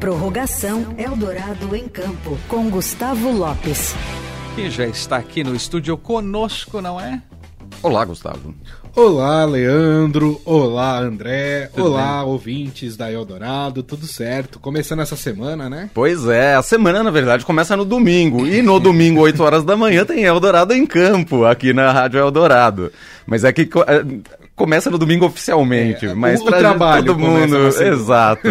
Prorrogação 0.00 0.94
Eldorado 0.98 1.74
em 1.74 1.88
Campo, 1.88 2.38
com 2.48 2.68
Gustavo 2.68 3.30
Lopes. 3.30 3.94
Que 4.54 4.68
já 4.70 4.86
está 4.86 5.16
aqui 5.16 5.42
no 5.42 5.54
estúdio 5.54 5.96
conosco, 5.96 6.82
não 6.82 7.00
é? 7.00 7.22
Olá, 7.82 8.04
Gustavo. 8.04 8.54
Olá, 8.96 9.44
Leandro. 9.44 10.40
Olá, 10.42 10.98
André. 11.00 11.68
Tudo 11.74 11.88
Olá, 11.88 12.20
bem? 12.22 12.32
ouvintes 12.32 12.96
da 12.96 13.12
Eldorado. 13.12 13.82
Tudo 13.82 14.06
certo? 14.06 14.58
Começando 14.58 15.02
essa 15.02 15.14
semana, 15.14 15.68
né? 15.68 15.90
Pois 15.92 16.26
é, 16.26 16.54
a 16.54 16.62
semana, 16.62 17.02
na 17.02 17.10
verdade, 17.10 17.44
começa 17.44 17.76
no 17.76 17.84
domingo. 17.84 18.46
E 18.46 18.62
no 18.62 18.80
domingo, 18.80 19.20
8 19.20 19.42
horas 19.42 19.64
da 19.64 19.76
manhã, 19.76 20.06
tem 20.06 20.24
Eldorado 20.24 20.72
em 20.72 20.86
campo, 20.86 21.44
aqui 21.44 21.74
na 21.74 21.92
Rádio 21.92 22.20
Eldorado. 22.20 22.90
Mas 23.26 23.44
é 23.44 23.52
que 23.52 23.68
é, 23.86 24.04
começa 24.56 24.90
no 24.90 24.96
domingo 24.96 25.26
oficialmente, 25.26 26.06
é, 26.06 26.14
mas 26.14 26.40
o 26.40 26.46
trabalho 26.46 27.04
todo 27.04 27.18
mundo, 27.18 27.68
exato. 27.68 28.48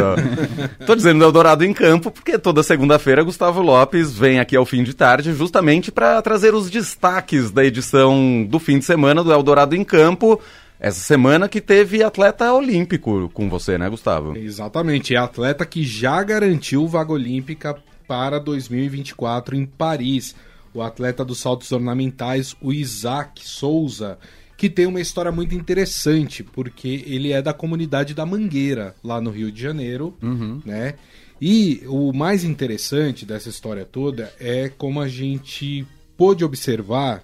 Tô 0.85 0.95
dizendo 0.95 1.23
Eldorado 1.23 1.65
em 1.65 1.73
campo 1.73 2.11
porque 2.11 2.37
toda 2.37 2.61
segunda-feira 2.61 3.23
Gustavo 3.23 3.61
Lopes 3.61 4.13
vem 4.13 4.39
aqui 4.39 4.55
ao 4.55 4.65
fim 4.65 4.83
de 4.83 4.93
tarde 4.93 5.33
justamente 5.33 5.91
para 5.91 6.21
trazer 6.21 6.53
os 6.53 6.69
destaques 6.69 7.49
da 7.49 7.65
edição 7.65 8.45
do 8.47 8.59
fim 8.59 8.77
de 8.77 8.85
semana 8.85 9.23
do 9.23 9.33
Eldorado 9.33 9.75
em 9.75 9.83
campo. 9.83 10.34
Essa 10.79 10.99
semana 10.99 11.47
que 11.47 11.61
teve 11.61 12.03
atleta 12.03 12.51
olímpico 12.53 13.29
com 13.33 13.49
você, 13.49 13.77
né, 13.77 13.89
Gustavo? 13.89 14.37
Exatamente, 14.37 15.15
é 15.15 15.17
atleta 15.17 15.65
que 15.65 15.83
já 15.83 16.21
garantiu 16.21 16.87
vaga 16.87 17.13
olímpica 17.13 17.77
para 18.07 18.39
2024 18.39 19.55
em 19.55 19.65
Paris. 19.65 20.35
O 20.73 20.81
atleta 20.81 21.23
dos 21.23 21.39
saltos 21.39 21.71
ornamentais, 21.71 22.55
o 22.61 22.73
Isaac 22.73 23.47
Souza, 23.47 24.17
que 24.57 24.69
tem 24.69 24.85
uma 24.85 24.99
história 24.99 25.31
muito 25.31 25.55
interessante, 25.55 26.43
porque 26.43 27.03
ele 27.07 27.31
é 27.31 27.41
da 27.41 27.53
comunidade 27.53 28.13
da 28.13 28.25
Mangueira, 28.25 28.95
lá 29.03 29.21
no 29.21 29.31
Rio 29.31 29.51
de 29.51 29.61
Janeiro, 29.61 30.15
uhum. 30.21 30.61
né? 30.65 30.95
E 31.41 31.83
o 31.87 32.13
mais 32.13 32.43
interessante 32.43 33.25
dessa 33.25 33.49
história 33.49 33.85
toda 33.85 34.33
é 34.39 34.69
como 34.69 35.01
a 35.01 35.07
gente 35.07 35.85
pôde 36.17 36.45
observar 36.45 37.23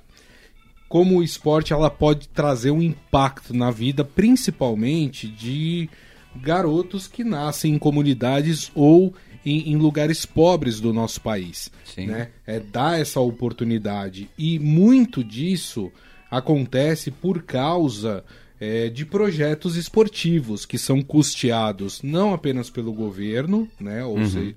como 0.91 1.19
o 1.19 1.23
esporte 1.23 1.71
ela 1.71 1.89
pode 1.89 2.27
trazer 2.27 2.69
um 2.69 2.81
impacto 2.81 3.53
na 3.53 3.71
vida, 3.71 4.03
principalmente 4.03 5.25
de 5.25 5.89
garotos 6.35 7.07
que 7.07 7.23
nascem 7.23 7.75
em 7.75 7.79
comunidades 7.79 8.69
ou 8.75 9.13
em, 9.45 9.71
em 9.71 9.77
lugares 9.77 10.25
pobres 10.25 10.81
do 10.81 10.91
nosso 10.91 11.21
país. 11.21 11.71
Sim. 11.85 12.07
Né? 12.07 12.31
É 12.45 12.59
dar 12.59 12.99
essa 12.99 13.21
oportunidade. 13.21 14.29
E 14.37 14.59
muito 14.59 15.23
disso 15.23 15.89
acontece 16.29 17.09
por 17.09 17.43
causa 17.43 18.21
é, 18.59 18.89
de 18.89 19.05
projetos 19.05 19.77
esportivos 19.77 20.65
que 20.65 20.77
são 20.77 21.01
custeados 21.01 22.03
não 22.03 22.33
apenas 22.33 22.69
pelo 22.69 22.91
governo, 22.91 23.65
né, 23.79 24.03
ou, 24.03 24.17
uhum. 24.17 24.29
seja, 24.29 24.55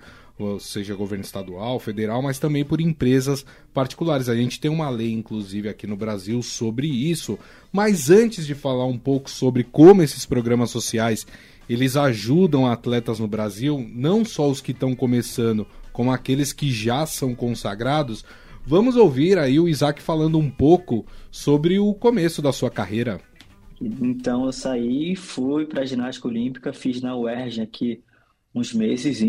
seja, 0.59 0.95
governo 0.95 1.25
estadual, 1.25 1.79
federal, 1.79 2.21
mas 2.21 2.39
também 2.39 2.65
por 2.65 2.81
empresas 2.81 3.45
particulares. 3.73 4.29
A 4.29 4.35
gente 4.35 4.61
tem 4.61 4.71
uma 4.71 4.91
lei, 4.91 5.13
inclusive, 5.13 5.69
aqui 5.69 5.87
no 5.87 5.97
Brasil 5.97 6.43
sobre 6.43 6.89
isso. 6.89 7.39
Mas 7.73 8.11
antes 8.11 8.47
de 8.47 8.55
falar 8.55 8.87
um 8.87 8.99
pouco 8.99 9.31
sobre 9.31 9.65
como 9.65 10.03
esses 10.03 10.27
programas 10.27 10.71
sociais 10.71 11.27
eles 11.67 11.97
ajudam 11.97 12.67
atletas 12.67 13.19
no 13.19 13.27
Brasil, 13.27 13.89
não 13.95 14.23
só 14.23 14.51
os 14.51 14.61
que 14.61 14.73
estão 14.73 14.95
começando, 14.95 15.67
como 15.95 16.13
aqueles 16.13 16.53
que 16.53 16.71
já 16.71 17.07
são 17.07 17.35
consagrados, 17.35 18.23
Vamos 18.67 18.97
ouvir 18.97 19.39
aí 19.39 19.61
o 19.61 19.69
Isaac 19.69 20.01
falando 20.01 20.39
um 20.39 20.51
pouco 20.51 21.05
sobre 21.31 21.79
o 21.79 21.93
começo 21.93 22.41
da 22.41 22.51
sua 22.51 22.71
carreira. 22.71 23.21
Então 23.79 24.47
eu 24.47 24.53
saí, 24.53 25.15
fui 25.15 25.67
para 25.67 25.83
a 25.83 25.85
ginástica 25.85 26.29
olímpica, 26.29 26.73
fiz 26.73 27.03
na 27.03 27.15
UERJ 27.15 27.61
aqui 27.61 28.03
uns 28.55 28.73
meses, 28.73 29.21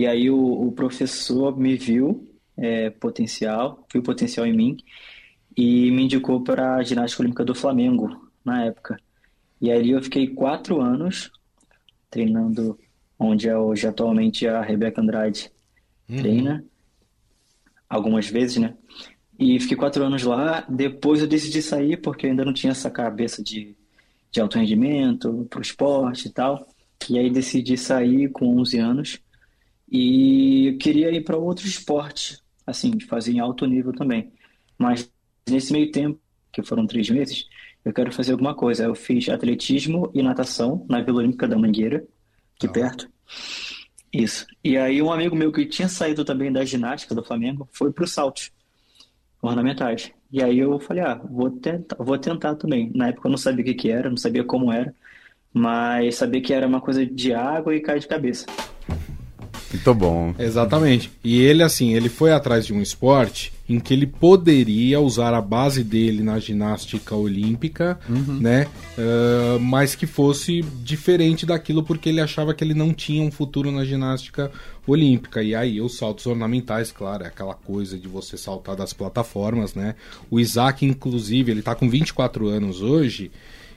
e 0.00 0.06
aí 0.06 0.30
o, 0.30 0.66
o 0.66 0.72
professor 0.72 1.54
me 1.58 1.76
viu 1.76 2.26
é, 2.56 2.88
potencial, 2.88 3.86
viu 3.92 4.02
potencial 4.02 4.46
em 4.46 4.56
mim 4.56 4.78
e 5.54 5.90
me 5.90 6.04
indicou 6.04 6.42
para 6.42 6.76
a 6.76 6.82
ginástica 6.82 7.22
olímpica 7.22 7.44
do 7.44 7.54
Flamengo 7.54 8.30
na 8.42 8.64
época. 8.64 8.98
E 9.60 9.70
aí 9.70 9.90
eu 9.90 10.02
fiquei 10.02 10.26
quatro 10.28 10.80
anos 10.80 11.30
treinando 12.10 12.78
onde 13.18 13.46
é 13.46 13.58
hoje 13.58 13.86
atualmente 13.86 14.46
a 14.46 14.62
Rebeca 14.62 15.02
Andrade 15.02 15.52
uhum. 16.08 16.16
treina 16.16 16.64
algumas 17.86 18.26
vezes, 18.26 18.56
né? 18.56 18.74
E 19.38 19.60
fiquei 19.60 19.76
quatro 19.76 20.02
anos 20.02 20.22
lá. 20.22 20.64
Depois 20.66 21.20
eu 21.20 21.26
decidi 21.26 21.60
sair 21.60 21.98
porque 21.98 22.24
eu 22.24 22.30
ainda 22.30 22.42
não 22.46 22.54
tinha 22.54 22.70
essa 22.70 22.90
cabeça 22.90 23.42
de, 23.42 23.76
de 24.32 24.40
alto 24.40 24.58
rendimento 24.58 25.46
para 25.50 25.58
o 25.58 25.62
esporte 25.62 26.28
e 26.28 26.30
tal. 26.30 26.66
E 27.10 27.18
aí 27.18 27.28
decidi 27.28 27.76
sair 27.76 28.30
com 28.30 28.58
11 28.58 28.78
anos 28.78 29.20
e 29.90 30.68
eu 30.68 30.78
queria 30.78 31.10
ir 31.10 31.22
para 31.22 31.36
outro 31.36 31.66
esporte, 31.66 32.38
assim, 32.66 32.90
de 32.90 33.06
fazer 33.06 33.32
em 33.32 33.40
alto 33.40 33.66
nível 33.66 33.92
também. 33.92 34.32
Mas 34.78 35.10
nesse 35.48 35.72
meio 35.72 35.90
tempo, 35.90 36.20
que 36.52 36.62
foram 36.62 36.86
três 36.86 37.08
meses, 37.10 37.46
eu 37.84 37.92
quero 37.92 38.12
fazer 38.12 38.32
alguma 38.32 38.54
coisa. 38.54 38.84
Eu 38.84 38.94
fiz 38.94 39.28
atletismo 39.28 40.10
e 40.14 40.22
natação 40.22 40.86
na 40.88 41.00
Vila 41.00 41.18
Olímpica 41.18 41.48
da 41.48 41.58
Mangueira, 41.58 42.04
aqui 42.56 42.66
ah. 42.66 42.72
perto. 42.72 43.10
Isso. 44.12 44.46
E 44.62 44.76
aí 44.76 45.00
um 45.00 45.12
amigo 45.12 45.36
meu 45.36 45.52
que 45.52 45.64
tinha 45.66 45.88
saído 45.88 46.24
também 46.24 46.52
da 46.52 46.64
ginástica 46.64 47.14
do 47.14 47.22
Flamengo 47.22 47.68
foi 47.72 47.92
pro 47.92 48.06
salto 48.06 48.50
ornamentais. 49.40 50.12
E 50.32 50.42
aí 50.42 50.58
eu 50.58 50.78
falei, 50.78 51.02
ah, 51.02 51.14
vou 51.14 51.50
tentar, 51.50 51.96
vou 51.96 52.18
tentar 52.18 52.54
também. 52.56 52.90
Na 52.94 53.08
época 53.08 53.28
eu 53.28 53.30
não 53.30 53.38
sabia 53.38 53.62
o 53.62 53.66
que, 53.66 53.74
que 53.74 53.90
era, 53.90 54.10
não 54.10 54.16
sabia 54.16 54.44
como 54.44 54.72
era, 54.72 54.94
mas 55.52 56.16
sabia 56.16 56.40
que 56.40 56.52
era 56.52 56.66
uma 56.66 56.80
coisa 56.80 57.04
de 57.04 57.32
água 57.32 57.74
e 57.74 57.80
cair 57.80 58.00
de 58.00 58.08
cabeça. 58.08 58.46
Muito 59.72 59.94
bom. 59.94 60.34
Exatamente. 60.38 61.10
E 61.22 61.40
ele, 61.40 61.62
assim, 61.62 61.94
ele 61.94 62.08
foi 62.08 62.32
atrás 62.32 62.66
de 62.66 62.72
um 62.72 62.82
esporte 62.82 63.52
em 63.68 63.78
que 63.78 63.94
ele 63.94 64.06
poderia 64.06 65.00
usar 65.00 65.32
a 65.32 65.40
base 65.40 65.84
dele 65.84 66.24
na 66.24 66.40
ginástica 66.40 67.14
olímpica, 67.14 68.00
uhum. 68.08 68.40
né? 68.40 68.66
Uh, 68.98 69.60
mas 69.60 69.94
que 69.94 70.08
fosse 70.08 70.62
diferente 70.82 71.46
daquilo 71.46 71.84
porque 71.84 72.08
ele 72.08 72.20
achava 72.20 72.52
que 72.52 72.64
ele 72.64 72.74
não 72.74 72.92
tinha 72.92 73.22
um 73.22 73.30
futuro 73.30 73.70
na 73.70 73.84
ginástica 73.84 74.50
olímpica. 74.84 75.40
E 75.40 75.54
aí 75.54 75.80
os 75.80 75.96
saltos 75.96 76.26
ornamentais, 76.26 76.90
claro, 76.90 77.22
é 77.22 77.28
aquela 77.28 77.54
coisa 77.54 77.96
de 77.96 78.08
você 78.08 78.36
saltar 78.36 78.74
das 78.74 78.92
plataformas, 78.92 79.74
né? 79.74 79.94
O 80.28 80.40
Isaac, 80.40 80.84
inclusive, 80.84 81.52
ele 81.52 81.62
tá 81.62 81.76
com 81.76 81.88
24 81.88 82.48
anos 82.48 82.82
hoje 82.82 83.30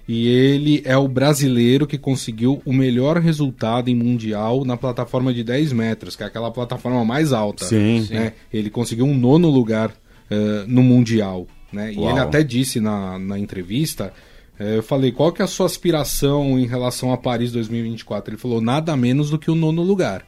e 0.08 0.28
ele 0.28 0.82
é 0.86 0.98
o 0.98 1.08
brasileiro 1.08 1.88
que 1.88 1.98
conseguiu 1.98 2.62
o 2.66 2.74
melhor 2.74 3.18
resultado 3.18 3.90
em 3.90 3.96
mundial 3.96 4.66
na 4.66 4.76
plataforma 4.76 5.34
de 5.34 5.44
10 5.44 5.72
metros, 5.72 6.16
que 6.16 6.24
é 6.24 6.26
aquela 6.26 6.52
plataforma 6.52 7.06
mais 7.06 7.32
alta. 7.32 7.66
Sim. 7.66 8.06
Né? 8.10 8.30
Sim. 8.30 8.32
Ele 8.52 8.70
conseguiu 8.70 9.06
um 9.06 9.18
nono 9.18 9.50
lugar 9.50 9.92
uh, 9.92 10.68
no 10.68 10.84
mundial. 10.84 11.48
Né? 11.72 11.94
E 11.94 12.00
ele 12.00 12.20
até 12.20 12.44
disse 12.44 12.82
na, 12.82 13.18
na 13.18 13.40
entrevista. 13.40 14.14
Uh, 14.60 14.64
eu 14.64 14.84
falei, 14.84 15.14
qual 15.14 15.32
que 15.32 15.42
é 15.42 15.46
a 15.46 15.48
sua 15.48 15.68
aspiração 15.68 16.60
em 16.60 16.68
relação 16.68 17.14
a 17.14 17.18
Paris 17.18 17.54
2024? 17.54 18.32
Ele 18.32 18.42
falou, 18.42 18.60
nada 18.60 18.98
menos 18.98 19.30
do 19.30 19.40
que 19.40 19.50
o 19.50 19.56
nono 19.56 19.82
lugar. 19.82 20.26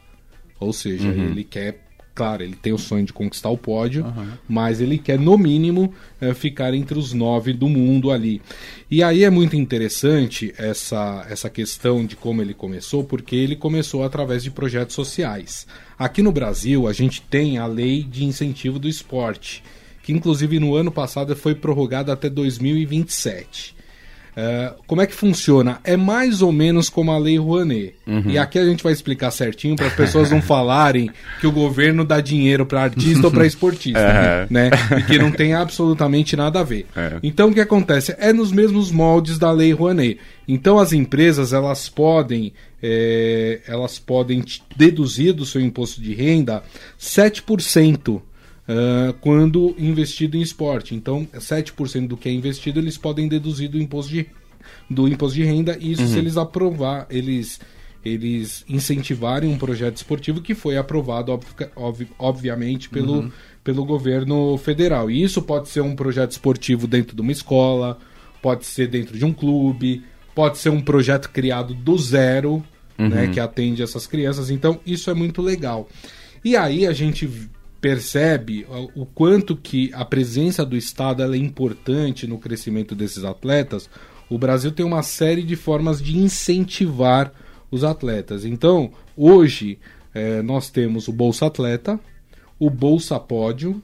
Ou 0.57 0.71
seja, 0.71 1.09
uhum. 1.09 1.31
ele 1.31 1.43
quer 1.43 1.84
Claro, 2.15 2.43
ele 2.43 2.55
tem 2.55 2.71
o 2.71 2.77
sonho 2.77 3.05
de 3.05 3.11
conquistar 3.11 3.49
o 3.49 3.57
pódio, 3.57 4.05
uhum. 4.05 4.29
mas 4.47 4.79
ele 4.79 4.97
quer, 4.97 5.19
no 5.19 5.37
mínimo, 5.37 5.93
é, 6.21 6.33
ficar 6.33 6.73
entre 6.73 6.97
os 6.97 7.11
nove 7.11 7.51
do 7.51 7.67
mundo 7.67 8.09
ali. 8.09 8.41
E 8.89 9.03
aí 9.03 9.25
é 9.25 9.29
muito 9.29 9.57
interessante 9.57 10.53
essa, 10.57 11.27
essa 11.29 11.49
questão 11.49 12.05
de 12.05 12.15
como 12.15 12.41
ele 12.41 12.53
começou, 12.53 13.03
porque 13.03 13.35
ele 13.35 13.57
começou 13.57 14.01
através 14.01 14.43
de 14.43 14.49
projetos 14.49 14.95
sociais. 14.95 15.67
Aqui 15.99 16.21
no 16.21 16.31
Brasil, 16.31 16.87
a 16.87 16.93
gente 16.93 17.21
tem 17.21 17.57
a 17.57 17.67
lei 17.67 18.01
de 18.01 18.23
incentivo 18.23 18.79
do 18.79 18.87
esporte, 18.87 19.61
que 20.01 20.13
inclusive 20.13 20.57
no 20.57 20.73
ano 20.73 20.93
passado 20.93 21.35
foi 21.35 21.53
prorrogada 21.53 22.13
até 22.13 22.29
2027. 22.29 23.75
Uh, 24.35 24.75
como 24.85 25.01
é 25.01 25.07
que 25.07 25.15
funciona? 25.15 25.79
É 25.83 25.95
mais 25.95 26.41
ou 26.41 26.51
menos 26.51 26.89
como 26.89 27.09
a 27.11 27.17
Lei 27.17 27.37
Rouanet. 27.37 27.95
Uhum. 28.05 28.23
E 28.27 28.37
aqui 28.37 28.59
a 28.59 28.65
gente 28.65 28.83
vai 28.83 28.91
explicar 28.91 29.31
certinho 29.31 29.77
para 29.77 29.87
as 29.87 29.93
pessoas 29.93 30.29
não 30.29 30.41
falarem 30.43 31.09
que 31.39 31.47
o 31.47 31.51
governo 31.51 32.03
dá 32.03 32.19
dinheiro 32.19 32.65
para 32.65 32.83
artista 32.83 33.27
ou 33.27 33.31
para 33.31 33.45
esportista, 33.47 33.99
uhum. 33.99 34.47
né? 34.49 34.69
E 34.99 35.03
que 35.03 35.17
não 35.17 35.31
tem 35.31 35.53
absolutamente 35.53 36.35
nada 36.35 36.59
a 36.59 36.63
ver. 36.63 36.85
Uhum. 36.95 37.19
Então 37.23 37.49
o 37.49 37.53
que 37.53 37.61
acontece? 37.61 38.13
É 38.19 38.33
nos 38.33 38.51
mesmos 38.51 38.91
moldes 38.91 39.39
da 39.39 39.51
Lei 39.51 39.71
Rouanet. 39.71 40.19
Então 40.47 40.77
as 40.77 40.91
empresas 40.91 41.53
elas 41.53 41.87
podem 41.87 42.51
é, 42.83 43.61
elas 43.67 43.97
podem 43.97 44.43
deduzir 44.75 45.33
do 45.33 45.45
seu 45.45 45.61
imposto 45.61 46.01
de 46.01 46.13
renda 46.13 46.61
7% 46.99 48.21
uh, 48.67 49.13
quando 49.21 49.75
investido 49.77 50.37
em 50.37 50.41
esporte. 50.41 50.95
Então, 50.95 51.27
7% 51.33 52.07
do 52.07 52.17
que 52.17 52.29
é 52.29 52.31
investido 52.31 52.79
eles 52.79 52.97
podem 52.97 53.27
deduzir 53.27 53.69
do 53.69 53.79
imposto 53.79 54.11
de, 54.11 54.27
do 54.89 55.07
imposto 55.07 55.35
de 55.35 55.43
renda, 55.43 55.77
e 55.79 55.91
isso 55.91 56.03
uhum. 56.03 56.07
se 56.07 56.17
eles 56.17 56.37
aprovar, 56.37 57.07
eles 57.09 57.59
eles 58.03 58.63
incentivarem 58.69 59.49
um 59.49 59.57
projeto 59.57 59.97
esportivo 59.97 60.39
que 60.39 60.53
foi 60.53 60.77
aprovado, 60.77 61.31
ob, 61.31 61.43
ob, 61.75 62.07
obviamente, 62.19 62.87
pelo, 62.87 63.21
uhum. 63.21 63.31
pelo 63.63 63.83
governo 63.83 64.55
federal. 64.59 65.09
E 65.09 65.23
isso 65.23 65.41
pode 65.41 65.69
ser 65.69 65.81
um 65.81 65.95
projeto 65.95 66.33
esportivo 66.33 66.85
dentro 66.85 67.15
de 67.15 67.21
uma 67.23 67.31
escola, 67.31 67.97
pode 68.43 68.63
ser 68.63 68.89
dentro 68.89 69.17
de 69.17 69.25
um 69.25 69.33
clube, 69.33 70.03
pode 70.35 70.59
ser 70.59 70.69
um 70.69 70.81
projeto 70.81 71.31
criado 71.31 71.73
do 71.73 71.97
zero 71.97 72.63
uhum. 72.97 73.09
né, 73.09 73.27
que 73.27 73.39
atende 73.39 73.81
essas 73.81 74.05
crianças. 74.05 74.49
Então, 74.49 74.79
isso 74.85 75.09
é 75.09 75.13
muito 75.13 75.41
legal. 75.41 75.89
E 76.43 76.55
aí 76.55 76.85
a 76.85 76.93
gente 76.93 77.27
percebe 77.85 78.65
o 78.95 79.05
quanto 79.05 79.55
que 79.55 79.91
a 79.93 80.03
presença 80.03 80.65
do 80.65 80.75
Estado 80.75 81.21
é 81.21 81.37
importante 81.37 82.25
no 82.25 82.39
crescimento 82.39 82.95
desses 82.95 83.23
atletas. 83.23 83.87
O 84.27 84.39
Brasil 84.39 84.71
tem 84.71 84.83
uma 84.83 85.03
série 85.03 85.43
de 85.43 85.55
formas 85.55 86.01
de 86.01 86.17
incentivar 86.17 87.31
os 87.69 87.83
atletas. 87.83 88.43
Então, 88.43 88.89
hoje, 89.15 89.77
é, 90.15 90.41
nós 90.41 90.71
temos 90.71 91.07
o 91.07 91.13
Bolsa 91.13 91.45
Atleta, 91.45 91.99
o 92.57 92.71
Bolsa 92.71 93.19
Pódio, 93.19 93.79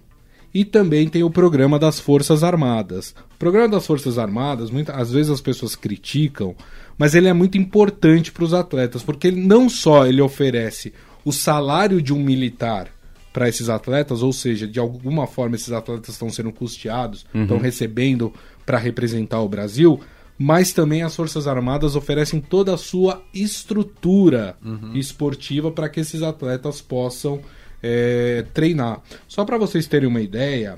e 0.52 0.66
também 0.66 1.08
tem 1.08 1.22
o 1.22 1.30
programa 1.30 1.78
das 1.78 2.00
Forças 2.00 2.44
Armadas. 2.44 3.14
O 3.36 3.38
programa 3.38 3.70
das 3.70 3.86
Forças 3.86 4.18
Armadas, 4.18 4.72
muitas, 4.72 4.96
às 4.96 5.12
vezes 5.12 5.32
as 5.32 5.42
pessoas 5.42 5.76
criticam, 5.76 6.56
mas 6.98 7.14
ele 7.14 7.28
é 7.28 7.34
muito 7.34 7.56
importante 7.56 8.32
para 8.32 8.46
os 8.46 8.54
atletas, 8.56 9.04
porque 9.04 9.28
ele, 9.28 9.46
não 9.46 9.70
só 9.70 10.08
ele 10.08 10.24
oferece 10.24 10.92
o 11.24 11.32
salário 11.32 12.02
de 12.02 12.12
um 12.12 12.24
militar 12.24 12.90
para 13.34 13.48
esses 13.48 13.70
atletas, 13.70 14.22
ou 14.22 14.34
seja, 14.34 14.68
de 14.68 14.80
alguma 14.80 15.26
forma 15.26 15.56
esses 15.56 15.72
atletas 15.72 16.10
estão 16.10 16.30
sendo 16.30 16.52
custeados, 16.52 17.26
uhum. 17.34 17.44
estão 17.44 17.58
recebendo 17.58 18.34
para 18.66 18.78
representar 18.78 19.42
o 19.42 19.50
Brasil, 19.50 20.00
mas 20.38 20.74
também 20.74 21.04
as 21.04 21.16
Forças 21.16 21.48
Armadas 21.48 21.96
oferecem 21.96 22.42
toda 22.42 22.74
a 22.74 22.78
sua 22.78 23.22
estrutura 23.34 24.56
uhum. 24.64 24.94
esportiva 24.96 25.72
para 25.72 25.88
que 25.88 26.00
esses 26.00 26.22
atletas 26.22 26.82
possam 26.82 27.40
é, 27.82 28.46
treinar. 28.54 29.02
Só 29.28 29.46
para 29.46 29.58
vocês 29.58 29.88
terem 29.88 30.10
uma 30.10 30.22
ideia, 30.22 30.78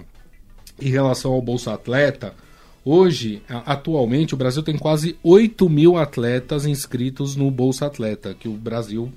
em 0.82 0.90
relação 0.90 1.32
ao 1.32 1.42
Bolsa 1.42 1.74
Atleta, 1.74 2.34
hoje, 2.84 3.42
atualmente, 3.48 4.34
o 4.34 4.38
Brasil 4.38 4.62
tem 4.62 4.78
quase 4.78 5.18
8 5.24 5.70
mil 5.70 5.98
atletas 5.98 6.66
inscritos 6.66 7.36
no 7.36 7.50
Bolsa 7.50 7.86
Atleta, 7.86 8.36
que 8.38 8.48
o 8.48 8.54
Brasil 8.54 9.12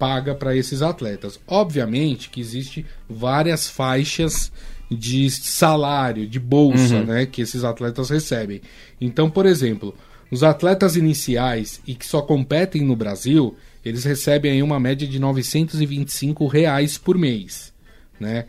paga 0.00 0.34
para 0.34 0.56
esses 0.56 0.80
atletas. 0.80 1.38
Obviamente 1.46 2.30
que 2.30 2.40
existe 2.40 2.86
várias 3.06 3.68
faixas 3.68 4.50
de 4.90 5.30
salário, 5.30 6.26
de 6.26 6.40
bolsa, 6.40 6.96
uhum. 6.96 7.04
né, 7.04 7.26
que 7.26 7.42
esses 7.42 7.62
atletas 7.62 8.08
recebem. 8.08 8.62
Então, 8.98 9.30
por 9.30 9.44
exemplo, 9.44 9.94
os 10.30 10.42
atletas 10.42 10.96
iniciais 10.96 11.82
e 11.86 11.94
que 11.94 12.06
só 12.06 12.22
competem 12.22 12.82
no 12.82 12.96
Brasil, 12.96 13.54
eles 13.84 14.02
recebem 14.04 14.52
aí 14.52 14.62
uma 14.62 14.80
média 14.80 15.06
de 15.06 15.18
925 15.18 16.46
reais 16.46 16.96
por 16.96 17.18
mês, 17.18 17.72
né? 18.18 18.46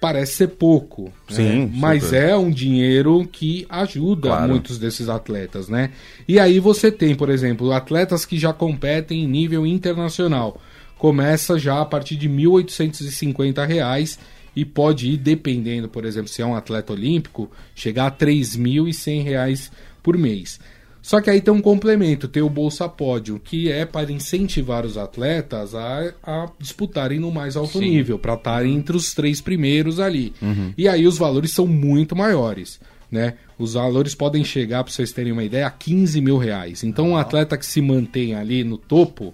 Parece 0.00 0.32
ser 0.32 0.48
pouco, 0.48 1.04
né? 1.04 1.36
Sim, 1.36 1.58
né? 1.66 1.70
mas 1.74 2.12
é 2.12 2.34
um 2.36 2.50
dinheiro 2.50 3.28
que 3.30 3.66
ajuda 3.68 4.28
claro. 4.28 4.48
muitos 4.48 4.78
desses 4.78 5.08
atletas, 5.08 5.68
né? 5.68 5.90
E 6.26 6.38
aí 6.38 6.58
você 6.58 6.90
tem, 6.90 7.14
por 7.14 7.28
exemplo, 7.28 7.72
atletas 7.72 8.24
que 8.24 8.38
já 8.38 8.52
competem 8.52 9.24
em 9.24 9.26
nível 9.26 9.66
internacional. 9.66 10.60
Começa 11.00 11.58
já 11.58 11.80
a 11.80 11.84
partir 11.86 12.14
de 12.14 12.28
1.850 12.28 13.66
reais 13.66 14.18
e 14.54 14.66
pode 14.66 15.08
ir, 15.08 15.16
dependendo, 15.16 15.88
por 15.88 16.04
exemplo, 16.04 16.28
se 16.28 16.42
é 16.42 16.46
um 16.46 16.54
atleta 16.54 16.92
olímpico, 16.92 17.50
chegar 17.74 18.08
a 18.08 18.10
3.100 18.10 19.22
reais 19.24 19.72
por 20.02 20.18
mês. 20.18 20.60
Só 21.00 21.18
que 21.22 21.30
aí 21.30 21.40
tem 21.40 21.54
um 21.54 21.62
complemento, 21.62 22.28
tem 22.28 22.42
o 22.42 22.50
Bolsa 22.50 22.86
Pódio, 22.86 23.40
que 23.42 23.72
é 23.72 23.86
para 23.86 24.12
incentivar 24.12 24.84
os 24.84 24.98
atletas 24.98 25.74
a, 25.74 26.12
a 26.22 26.50
disputarem 26.58 27.18
no 27.18 27.30
mais 27.30 27.56
alto 27.56 27.78
Sim. 27.78 27.88
nível, 27.88 28.18
para 28.18 28.34
estarem 28.34 28.74
entre 28.74 28.94
os 28.94 29.14
três 29.14 29.40
primeiros 29.40 29.98
ali. 29.98 30.34
Uhum. 30.42 30.74
E 30.76 30.86
aí 30.86 31.06
os 31.06 31.16
valores 31.16 31.50
são 31.52 31.66
muito 31.66 32.14
maiores. 32.14 32.78
Né? 33.10 33.36
Os 33.58 33.72
valores 33.72 34.14
podem 34.14 34.44
chegar, 34.44 34.84
para 34.84 34.92
vocês 34.92 35.12
terem 35.12 35.32
uma 35.32 35.44
ideia, 35.44 35.66
a 35.66 35.70
15 35.70 36.20
mil 36.20 36.36
reais. 36.36 36.84
Então, 36.84 37.08
um 37.08 37.16
atleta 37.16 37.56
que 37.56 37.64
se 37.64 37.80
mantém 37.80 38.34
ali 38.34 38.62
no 38.62 38.76
topo, 38.76 39.32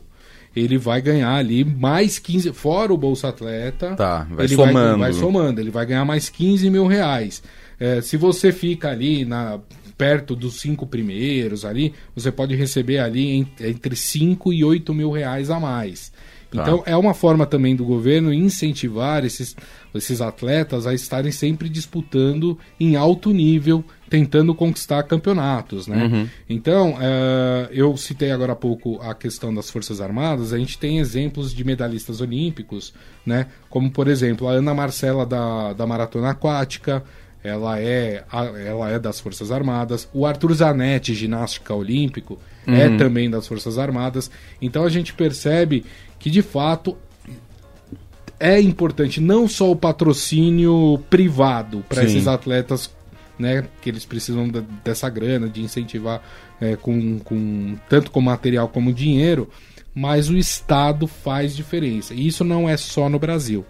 ele 0.56 0.78
vai 0.78 1.02
ganhar 1.02 1.34
ali 1.34 1.62
mais 1.62 2.18
15, 2.18 2.52
fora 2.54 2.92
o 2.92 2.96
Bolsa 2.96 3.28
Atleta. 3.28 3.94
Tá, 3.94 4.26
vai 4.30 4.46
ele 4.46 4.56
somando. 4.56 4.98
Vai, 4.98 5.12
vai 5.12 5.12
somando, 5.12 5.60
ele 5.60 5.70
vai 5.70 5.84
ganhar 5.84 6.04
mais 6.06 6.30
15 6.30 6.70
mil 6.70 6.86
reais. 6.86 7.42
É, 7.78 8.00
se 8.00 8.16
você 8.16 8.50
fica 8.50 8.90
ali 8.90 9.26
na 9.26 9.60
perto 9.98 10.36
dos 10.36 10.60
cinco 10.60 10.86
primeiros 10.86 11.64
ali, 11.64 11.94
você 12.14 12.30
pode 12.30 12.54
receber 12.54 12.98
ali 12.98 13.46
entre 13.60 13.96
5 13.96 14.52
e 14.52 14.64
8 14.64 14.92
mil 14.94 15.10
reais 15.10 15.50
a 15.50 15.58
mais. 15.58 16.12
Tá. 16.50 16.62
Então 16.62 16.82
é 16.86 16.96
uma 16.96 17.12
forma 17.12 17.44
também 17.44 17.74
do 17.74 17.84
governo 17.84 18.32
incentivar 18.32 19.24
esses, 19.24 19.56
esses 19.94 20.20
atletas 20.20 20.86
a 20.86 20.94
estarem 20.94 21.32
sempre 21.32 21.68
disputando 21.68 22.58
em 22.78 22.94
alto 22.96 23.30
nível, 23.32 23.84
tentando 24.08 24.54
conquistar 24.54 25.02
campeonatos, 25.02 25.88
né? 25.88 26.04
Uhum. 26.04 26.28
Então, 26.48 26.92
uh, 26.92 27.68
eu 27.72 27.96
citei 27.96 28.30
agora 28.30 28.52
há 28.52 28.56
pouco 28.56 29.00
a 29.02 29.14
questão 29.14 29.52
das 29.52 29.68
Forças 29.68 30.00
Armadas, 30.00 30.52
a 30.52 30.58
gente 30.58 30.78
tem 30.78 30.98
exemplos 30.98 31.52
de 31.52 31.64
medalhistas 31.64 32.20
olímpicos, 32.20 32.94
né? 33.24 33.46
Como, 33.68 33.90
por 33.90 34.06
exemplo, 34.06 34.48
a 34.48 34.52
Ana 34.52 34.72
Marcela 34.72 35.26
da, 35.26 35.72
da 35.72 35.86
Maratona 35.86 36.30
Aquática, 36.30 37.02
ela 37.46 37.80
é, 37.80 38.24
ela 38.66 38.90
é 38.90 38.98
das 38.98 39.20
Forças 39.20 39.50
Armadas. 39.50 40.08
O 40.12 40.26
Arthur 40.26 40.54
Zanetti, 40.54 41.14
ginástica 41.14 41.74
olímpico, 41.74 42.38
é 42.66 42.70
uhum. 42.70 42.76
é 42.76 42.96
também 42.96 43.30
das 43.30 43.46
Forças 43.46 43.78
Armadas. 43.78 44.30
Então 44.60 44.84
a 44.84 44.88
gente 44.88 45.14
percebe 45.14 45.84
que 46.18 46.28
de 46.28 46.42
fato 46.42 46.96
é 48.38 48.60
importante 48.60 49.20
não 49.20 49.48
só 49.48 49.70
o 49.70 49.76
patrocínio 49.76 51.02
privado 51.08 51.84
para 51.88 52.04
esses 52.04 52.28
atletas, 52.28 52.90
né, 53.38 53.64
que 53.80 53.88
eles 53.88 54.04
precisam 54.04 54.50
dessa 54.84 55.08
grana, 55.08 55.48
de 55.48 55.62
incentivar 55.62 56.22
é, 56.60 56.76
com, 56.76 57.18
com 57.20 57.76
tanto 57.88 58.10
com 58.10 58.20
material 58.20 58.68
como 58.68 58.92
dinheiro, 58.92 59.48
mas 59.94 60.28
o 60.28 60.36
Estado 60.36 61.06
faz 61.06 61.56
diferença. 61.56 62.12
E 62.12 62.26
isso 62.26 62.44
não 62.44 62.68
é 62.68 62.76
só 62.76 63.08
no 63.08 63.18
Brasil 63.18 63.64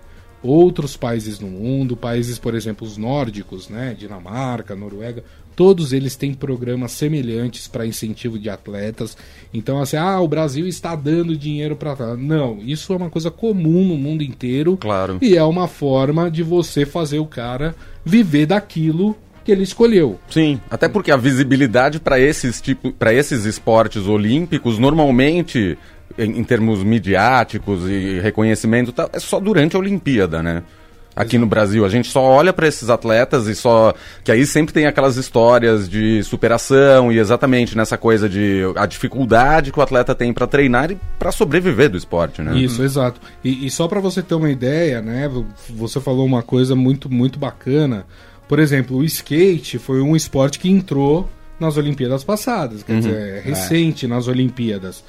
outros 0.46 0.96
países 0.96 1.40
no 1.40 1.48
mundo, 1.48 1.96
países, 1.96 2.38
por 2.38 2.54
exemplo, 2.54 2.86
os 2.86 2.96
nórdicos, 2.96 3.68
né, 3.68 3.94
Dinamarca, 3.98 4.74
Noruega, 4.74 5.24
todos 5.56 5.92
eles 5.92 6.14
têm 6.14 6.34
programas 6.34 6.92
semelhantes 6.92 7.66
para 7.66 7.86
incentivo 7.86 8.38
de 8.38 8.50
atletas. 8.50 9.16
Então, 9.52 9.80
assim, 9.80 9.96
ah, 9.96 10.20
o 10.20 10.28
Brasil 10.28 10.66
está 10.68 10.94
dando 10.94 11.36
dinheiro 11.36 11.74
para. 11.74 12.14
Não, 12.16 12.58
isso 12.60 12.92
é 12.92 12.96
uma 12.96 13.08
coisa 13.08 13.30
comum 13.30 13.84
no 13.84 13.96
mundo 13.96 14.22
inteiro. 14.22 14.76
Claro. 14.76 15.18
E 15.22 15.36
é 15.36 15.42
uma 15.42 15.66
forma 15.66 16.30
de 16.30 16.42
você 16.42 16.84
fazer 16.84 17.18
o 17.18 17.26
cara 17.26 17.74
viver 18.04 18.46
daquilo 18.46 19.16
que 19.46 19.52
ele 19.52 19.62
escolheu. 19.62 20.18
Sim, 20.28 20.60
até 20.68 20.88
porque 20.88 21.10
a 21.10 21.16
visibilidade 21.16 22.00
para 22.00 22.18
esses 22.18 22.60
tipo, 22.60 22.92
para 22.92 23.14
esses 23.14 23.44
esportes 23.44 24.06
olímpicos 24.06 24.76
normalmente 24.76 25.78
em, 26.18 26.38
em, 26.38 26.44
termos 26.44 26.82
midiáticos 26.82 27.88
e 27.88 28.20
reconhecimento, 28.20 28.92
tá, 28.92 29.08
é 29.12 29.18
só 29.18 29.38
durante 29.40 29.76
a 29.76 29.78
Olimpíada, 29.78 30.42
né? 30.42 30.62
Aqui 31.16 31.38
no 31.38 31.46
Brasil, 31.46 31.82
a 31.82 31.88
gente 31.88 32.10
só 32.10 32.20
olha 32.20 32.52
para 32.52 32.68
esses 32.68 32.90
atletas 32.90 33.46
e 33.46 33.54
só. 33.54 33.94
Que 34.22 34.30
aí 34.30 34.44
sempre 34.44 34.74
tem 34.74 34.84
aquelas 34.84 35.16
histórias 35.16 35.88
de 35.88 36.22
superação 36.22 37.10
e 37.10 37.18
exatamente 37.18 37.74
nessa 37.74 37.96
coisa 37.96 38.28
de 38.28 38.60
a 38.76 38.84
dificuldade 38.84 39.72
que 39.72 39.78
o 39.78 39.82
atleta 39.82 40.14
tem 40.14 40.30
para 40.30 40.46
treinar 40.46 40.90
e 40.90 40.98
para 41.18 41.32
sobreviver 41.32 41.88
do 41.88 41.96
esporte, 41.96 42.42
né? 42.42 42.54
Isso, 42.58 42.82
exato. 42.82 43.18
E, 43.42 43.66
e 43.66 43.70
só 43.70 43.88
para 43.88 43.98
você 43.98 44.22
ter 44.22 44.34
uma 44.34 44.50
ideia, 44.50 45.00
né? 45.00 45.30
Você 45.70 45.98
falou 46.02 46.26
uma 46.26 46.42
coisa 46.42 46.76
muito, 46.76 47.10
muito 47.10 47.38
bacana. 47.38 48.04
Por 48.46 48.58
exemplo, 48.58 48.98
o 48.98 49.04
skate 49.04 49.78
foi 49.78 50.02
um 50.02 50.14
esporte 50.14 50.58
que 50.58 50.68
entrou 50.68 51.30
nas 51.58 51.78
Olimpíadas 51.78 52.24
passadas, 52.24 52.82
quer 52.82 52.92
uhum. 52.92 53.00
dizer, 53.00 53.16
é 53.16 53.40
recente 53.40 54.04
é. 54.04 54.08
nas 54.08 54.28
Olimpíadas 54.28 55.02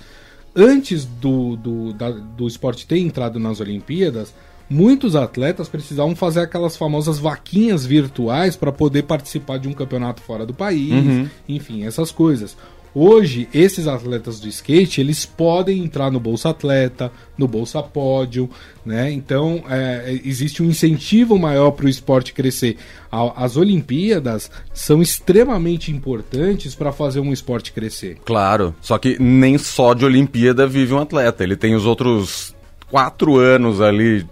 antes 0.55 1.05
do, 1.05 1.55
do, 1.55 1.93
da, 1.93 2.11
do 2.11 2.47
esporte 2.47 2.87
ter 2.87 2.99
entrado 2.99 3.39
nas 3.39 3.59
Olimpíadas, 3.59 4.33
muitos 4.69 5.15
atletas 5.15 5.69
precisavam 5.69 6.15
fazer 6.15 6.41
aquelas 6.41 6.75
famosas 6.75 7.19
vaquinhas 7.19 7.85
virtuais 7.85 8.55
para 8.55 8.71
poder 8.71 9.03
participar 9.03 9.57
de 9.57 9.67
um 9.67 9.73
campeonato 9.73 10.21
fora 10.21 10.45
do 10.45 10.53
país, 10.53 10.91
uhum. 10.91 11.29
enfim, 11.47 11.85
essas 11.85 12.11
coisas. 12.11 12.57
Hoje, 12.99 13.47
esses 13.53 13.85
atletas 13.85 14.39
do 14.39 14.47
skate, 14.47 15.01
eles 15.01 15.23
podem 15.23 15.83
entrar 15.83 16.09
no 16.09 16.19
Bolsa 16.19 16.49
Atleta, 16.49 17.11
no 17.37 17.47
Bolsa 17.47 17.83
Pódio, 17.83 18.49
né? 18.83 19.11
Então, 19.11 19.63
é, 19.69 20.19
existe 20.25 20.63
um 20.63 20.65
incentivo 20.65 21.37
maior 21.37 21.69
para 21.69 21.85
o 21.85 21.89
esporte 21.89 22.33
crescer. 22.33 22.75
As 23.11 23.55
Olimpíadas 23.55 24.49
são 24.73 24.99
extremamente 24.99 25.91
importantes 25.91 26.73
para 26.73 26.91
fazer 26.91 27.19
um 27.19 27.31
esporte 27.31 27.71
crescer. 27.71 28.17
Claro, 28.25 28.73
só 28.81 28.97
que 28.97 29.21
nem 29.21 29.59
só 29.59 29.93
de 29.93 30.03
Olimpíada 30.03 30.65
vive 30.65 30.95
um 30.95 30.99
atleta. 30.99 31.43
Ele 31.43 31.55
tem 31.55 31.75
os 31.75 31.85
outros 31.85 32.55
quatro 32.89 33.37
anos 33.37 33.79
ali, 33.79 34.25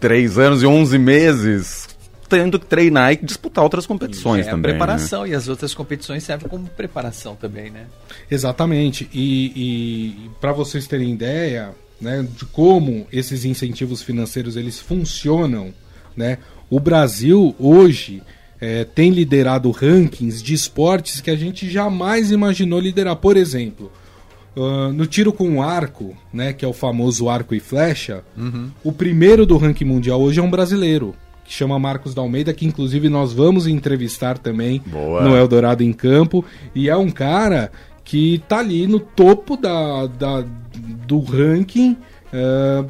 três 0.00 0.40
anos 0.40 0.60
e 0.60 0.66
onze 0.66 0.98
meses 0.98 1.87
tendo 2.28 2.58
que 2.58 2.66
treinar 2.66 3.12
e 3.12 3.16
disputar 3.16 3.64
outras 3.64 3.86
competições 3.86 4.46
é 4.46 4.50
também. 4.50 4.70
A 4.70 4.74
preparação 4.74 5.22
né? 5.22 5.30
e 5.30 5.34
as 5.34 5.48
outras 5.48 5.74
competições 5.74 6.22
servem 6.22 6.48
como 6.48 6.66
preparação 6.68 7.34
também, 7.34 7.70
né? 7.70 7.86
Exatamente. 8.30 9.08
E, 9.12 9.52
e 9.56 10.30
para 10.40 10.52
vocês 10.52 10.86
terem 10.86 11.12
ideia 11.12 11.70
né, 12.00 12.26
de 12.36 12.44
como 12.46 13.06
esses 13.12 13.44
incentivos 13.44 14.02
financeiros 14.02 14.56
eles 14.56 14.78
funcionam, 14.78 15.72
né? 16.16 16.38
O 16.70 16.78
Brasil 16.78 17.54
hoje 17.58 18.22
é, 18.60 18.84
tem 18.84 19.10
liderado 19.10 19.70
rankings 19.70 20.42
de 20.42 20.52
esportes 20.52 21.20
que 21.20 21.30
a 21.30 21.36
gente 21.36 21.70
jamais 21.70 22.30
imaginou 22.30 22.78
liderar. 22.78 23.16
Por 23.16 23.36
exemplo, 23.36 23.90
Uh, 24.56 24.92
no 24.92 25.06
tiro 25.06 25.32
com 25.32 25.62
arco, 25.62 26.16
né, 26.32 26.52
que 26.52 26.64
é 26.64 26.68
o 26.68 26.72
famoso 26.72 27.28
arco 27.28 27.54
e 27.54 27.60
flecha, 27.60 28.24
uhum. 28.36 28.70
o 28.82 28.90
primeiro 28.90 29.46
do 29.46 29.56
ranking 29.56 29.84
mundial 29.84 30.20
hoje 30.20 30.40
é 30.40 30.42
um 30.42 30.50
brasileiro, 30.50 31.14
que 31.48 31.54
chama 31.54 31.78
Marcos 31.78 32.14
da 32.14 32.20
Almeida, 32.20 32.52
que 32.52 32.66
inclusive 32.66 33.08
nós 33.08 33.32
vamos 33.32 33.66
entrevistar 33.66 34.36
também 34.36 34.82
Boa. 34.84 35.22
no 35.22 35.34
Eldorado 35.34 35.82
em 35.82 35.94
Campo. 35.94 36.44
E 36.74 36.90
é 36.90 36.96
um 36.96 37.10
cara 37.10 37.72
que 38.04 38.42
tá 38.46 38.58
ali 38.58 38.86
no 38.86 39.00
topo 39.00 39.56
da, 39.56 40.06
da 40.06 40.44
do 41.06 41.20
ranking, 41.20 41.96
uh, 42.34 42.86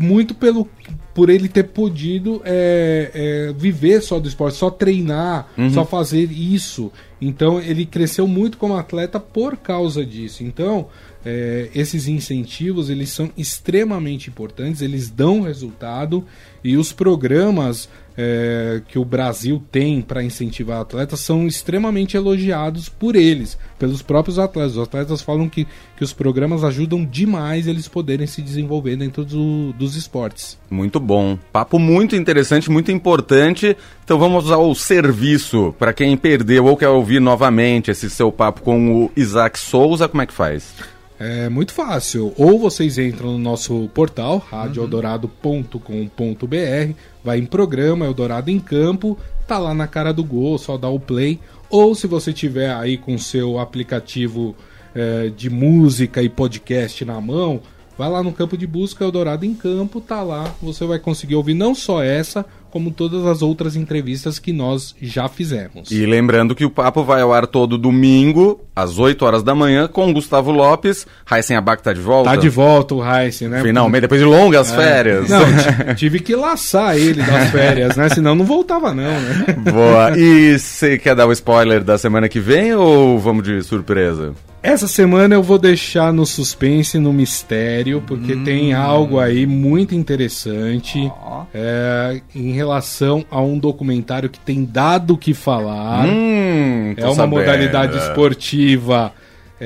muito 0.00 0.34
pelo 0.34 0.66
por 1.14 1.30
ele 1.30 1.48
ter 1.48 1.64
podido 1.64 2.42
é, 2.44 3.10
é, 3.14 3.52
viver 3.56 4.02
só 4.02 4.18
do 4.18 4.28
esporte, 4.28 4.56
só 4.56 4.70
treinar, 4.70 5.48
uhum. 5.56 5.70
só 5.70 5.84
fazer 5.84 6.30
isso. 6.30 6.90
Então 7.20 7.60
ele 7.60 7.86
cresceu 7.86 8.26
muito 8.26 8.58
como 8.58 8.76
atleta 8.76 9.20
por 9.20 9.56
causa 9.56 10.04
disso. 10.04 10.42
Então 10.42 10.88
é, 11.24 11.70
esses 11.74 12.06
incentivos 12.06 12.90
eles 12.90 13.10
são 13.10 13.30
extremamente 13.36 14.28
importantes, 14.28 14.82
eles 14.82 15.08
dão 15.08 15.40
resultado 15.40 16.24
e 16.62 16.76
os 16.76 16.92
programas 16.92 17.88
é, 18.16 18.80
que 18.88 18.98
o 18.98 19.04
Brasil 19.04 19.62
tem 19.72 20.00
para 20.00 20.22
incentivar 20.22 20.80
atletas 20.80 21.20
são 21.20 21.46
extremamente 21.46 22.16
elogiados 22.16 22.88
por 22.88 23.16
eles, 23.16 23.58
pelos 23.78 24.02
próprios 24.02 24.38
atletas. 24.38 24.76
Os 24.76 24.82
atletas 24.82 25.22
falam 25.22 25.48
que, 25.48 25.66
que 25.96 26.04
os 26.04 26.12
programas 26.12 26.62
ajudam 26.62 27.04
demais 27.04 27.66
eles 27.66 27.88
poderem 27.88 28.26
se 28.26 28.40
desenvolver 28.40 28.96
dentro 28.96 29.24
do, 29.24 29.72
dos 29.72 29.96
esportes. 29.96 30.58
Muito 30.74 30.98
bom. 30.98 31.38
Papo 31.52 31.78
muito 31.78 32.16
interessante, 32.16 32.68
muito 32.70 32.90
importante. 32.90 33.76
Então 34.04 34.18
vamos 34.18 34.50
ao 34.50 34.74
serviço. 34.74 35.72
Para 35.78 35.92
quem 35.92 36.16
perdeu 36.16 36.64
ou 36.66 36.76
quer 36.76 36.88
ouvir 36.88 37.20
novamente 37.20 37.92
esse 37.92 38.10
seu 38.10 38.32
papo 38.32 38.62
com 38.62 39.04
o 39.04 39.12
Isaac 39.16 39.56
Souza, 39.58 40.08
como 40.08 40.22
é 40.22 40.26
que 40.26 40.34
faz? 40.34 40.74
É 41.18 41.48
muito 41.48 41.72
fácil. 41.72 42.34
Ou 42.36 42.58
vocês 42.58 42.98
entram 42.98 43.32
no 43.32 43.38
nosso 43.38 43.88
portal, 43.94 44.44
radioeldorado.com.br, 44.50 46.92
vai 47.22 47.38
em 47.38 47.46
programa 47.46 48.04
Eldorado 48.04 48.50
em 48.50 48.58
Campo, 48.58 49.16
tá 49.46 49.58
lá 49.58 49.72
na 49.72 49.86
cara 49.86 50.12
do 50.12 50.24
gol, 50.24 50.58
só 50.58 50.76
dá 50.76 50.88
o 50.88 50.98
play. 50.98 51.38
Ou 51.70 51.94
se 51.94 52.08
você 52.08 52.32
tiver 52.32 52.74
aí 52.74 52.98
com 52.98 53.16
seu 53.16 53.60
aplicativo 53.60 54.56
é, 54.94 55.30
de 55.34 55.48
música 55.48 56.20
e 56.20 56.28
podcast 56.28 57.04
na 57.04 57.20
mão, 57.20 57.60
vai 57.98 58.08
lá 58.08 58.22
no 58.22 58.32
campo 58.32 58.56
de 58.56 58.66
busca 58.66 59.04
Eldorado 59.04 59.44
em 59.44 59.54
Campo, 59.54 60.00
tá 60.00 60.22
lá, 60.22 60.52
você 60.60 60.84
vai 60.84 60.98
conseguir 60.98 61.34
ouvir 61.34 61.54
não 61.54 61.74
só 61.74 62.02
essa, 62.02 62.44
como 62.74 62.90
todas 62.90 63.24
as 63.24 63.40
outras 63.40 63.76
entrevistas 63.76 64.40
que 64.40 64.52
nós 64.52 64.96
já 65.00 65.28
fizemos. 65.28 65.92
E 65.92 66.04
lembrando 66.04 66.56
que 66.56 66.64
o 66.64 66.70
papo 66.70 67.04
vai 67.04 67.22
ao 67.22 67.32
ar 67.32 67.46
todo 67.46 67.78
domingo, 67.78 68.62
às 68.74 68.98
8 68.98 69.24
horas 69.24 69.42
da 69.44 69.54
manhã, 69.54 69.86
com 69.86 70.12
Gustavo 70.12 70.50
Lopes. 70.50 71.06
Heisen 71.30 71.56
Abac 71.56 71.84
tá 71.84 71.92
de 71.92 72.00
volta? 72.00 72.30
Tá 72.30 72.34
de 72.36 72.48
volta 72.48 72.96
o 72.96 73.04
Heisen, 73.04 73.46
né? 73.46 73.62
Finalmente, 73.62 74.00
depois 74.00 74.20
de 74.20 74.26
longas 74.26 74.72
é. 74.72 74.76
férias. 74.76 75.28
Não, 75.28 75.44
tive 75.94 76.18
que 76.18 76.34
laçar 76.34 76.96
ele 76.96 77.22
das 77.22 77.50
férias, 77.50 77.96
né? 77.96 78.08
Senão 78.08 78.34
não 78.34 78.44
voltava 78.44 78.92
não, 78.92 79.20
né? 79.20 79.46
Boa. 79.72 80.18
E 80.18 80.58
você 80.58 80.98
quer 80.98 81.14
dar 81.14 81.28
o 81.28 81.32
spoiler 81.32 81.84
da 81.84 81.96
semana 81.96 82.28
que 82.28 82.40
vem 82.40 82.74
ou 82.74 83.20
vamos 83.20 83.44
de 83.44 83.62
surpresa? 83.62 84.34
Essa 84.64 84.88
semana 84.88 85.34
eu 85.34 85.42
vou 85.42 85.58
deixar 85.58 86.10
no 86.10 86.24
suspense, 86.24 86.98
no 86.98 87.12
mistério, 87.12 88.02
porque 88.06 88.32
hum. 88.32 88.44
tem 88.44 88.72
algo 88.72 89.20
aí 89.20 89.44
muito 89.44 89.94
interessante 89.94 91.12
oh. 91.22 91.42
é, 91.52 92.22
em 92.34 92.50
relação 92.52 93.26
a 93.30 93.42
um 93.42 93.58
documentário 93.58 94.30
que 94.30 94.40
tem 94.40 94.64
dado 94.64 95.12
o 95.12 95.18
que 95.18 95.34
falar. 95.34 96.06
Hum, 96.06 96.94
é 96.96 97.04
uma 97.04 97.14
sabendo. 97.14 97.40
modalidade 97.40 97.98
esportiva 97.98 99.12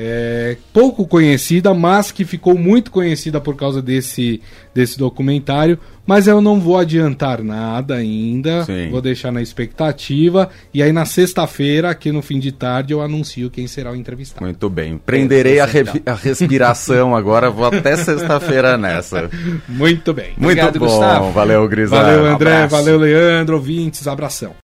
é, 0.01 0.55
pouco 0.71 1.05
conhecida, 1.05 1.73
mas 1.73 2.09
que 2.09 2.23
ficou 2.23 2.57
muito 2.57 2.89
conhecida 2.89 3.41
por 3.41 3.55
causa 3.57 3.81
desse, 3.81 4.41
desse 4.73 4.97
documentário. 4.97 5.77
Mas 6.07 6.25
eu 6.25 6.41
não 6.41 6.59
vou 6.59 6.77
adiantar 6.77 7.43
nada 7.43 7.95
ainda, 7.95 8.63
Sim. 8.63 8.89
vou 8.89 9.01
deixar 9.01 9.31
na 9.31 9.41
expectativa. 9.41 10.49
E 10.73 10.81
aí 10.81 10.93
na 10.93 11.05
sexta-feira, 11.05 11.89
aqui 11.89 12.11
no 12.11 12.21
fim 12.21 12.39
de 12.39 12.51
tarde, 12.51 12.93
eu 12.93 13.01
anuncio 13.01 13.49
quem 13.49 13.67
será 13.67 13.91
o 13.91 13.95
entrevistado. 13.95 14.43
Muito 14.43 14.69
bem, 14.69 14.97
prenderei 14.97 15.59
a, 15.59 15.65
re 15.65 15.83
a 16.05 16.13
respiração 16.13 17.15
agora, 17.15 17.51
vou 17.51 17.65
até 17.65 17.95
sexta-feira 17.97 18.77
nessa. 18.77 19.29
Muito 19.67 20.13
bem. 20.13 20.29
Muito 20.29 20.45
Obrigado, 20.45 20.79
bom, 20.79 20.85
Gustavo. 20.85 21.31
valeu 21.31 21.67
Grisado. 21.67 22.05
Valeu 22.05 22.25
André, 22.25 22.65
um 22.65 22.67
valeu 22.69 22.97
Leandro, 22.97 23.55
ouvintes, 23.57 24.07
abração. 24.07 24.53